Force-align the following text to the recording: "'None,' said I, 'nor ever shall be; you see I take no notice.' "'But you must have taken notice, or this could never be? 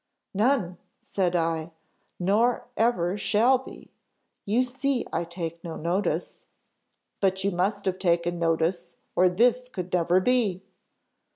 "'None,' 0.33 0.79
said 0.99 1.35
I, 1.35 1.69
'nor 2.19 2.65
ever 2.75 3.19
shall 3.19 3.59
be; 3.59 3.91
you 4.47 4.63
see 4.63 5.05
I 5.13 5.23
take 5.25 5.63
no 5.63 5.75
notice.' 5.75 6.47
"'But 7.19 7.43
you 7.43 7.51
must 7.51 7.85
have 7.85 7.99
taken 7.99 8.39
notice, 8.39 8.95
or 9.15 9.29
this 9.29 9.69
could 9.69 9.93
never 9.93 10.19
be? 10.19 10.63